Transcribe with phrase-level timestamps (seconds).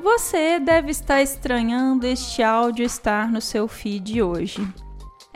[0.00, 4.66] Você deve estar estranhando este áudio estar no seu feed hoje.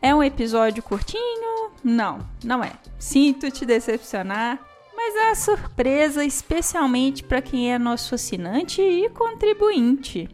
[0.00, 1.72] É um episódio curtinho?
[1.82, 2.72] Não, não é.
[2.96, 4.60] Sinto te decepcionar,
[4.96, 10.28] mas é uma surpresa especialmente para quem é nosso assinante e contribuinte.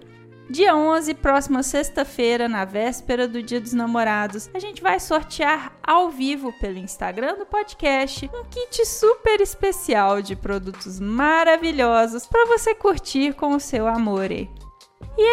[0.50, 6.10] Dia 11, próxima sexta-feira, na véspera do Dia dos Namorados, a gente vai sortear ao
[6.10, 13.34] vivo pelo Instagram do podcast um kit super especial de produtos maravilhosos para você curtir
[13.34, 14.30] com o seu amor.
[14.32, 14.48] E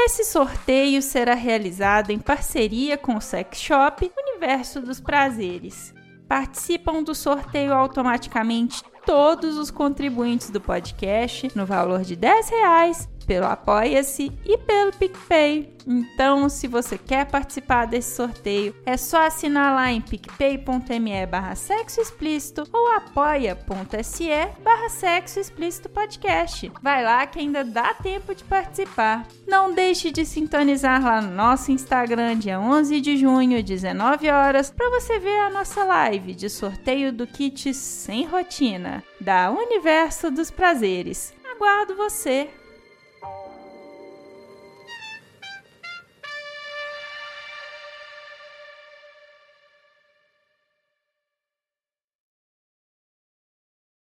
[0.05, 5.94] esse sorteio será realizado em parceria com o Sex Shop Universo dos Prazeres.
[6.27, 13.46] Participam do sorteio automaticamente todos os contribuintes do podcast no valor de 10 reais pelo
[13.46, 15.73] Apoia-se e pelo PicPay.
[15.88, 22.02] Então, se você quer participar desse sorteio, é só assinar lá em picpay.me barra sexo
[22.02, 24.30] explícito ou apoia.se
[24.63, 26.72] barra sexo explícito podcast.
[26.82, 29.27] Vai lá que ainda dá tempo de participar.
[29.48, 34.90] Não deixe de sintonizar lá no nosso Instagram dia 11 de junho, 19 horas, para
[34.90, 41.34] você ver a nossa live de sorteio do kit sem rotina da Universo dos Prazeres.
[41.55, 42.49] Aguardo você!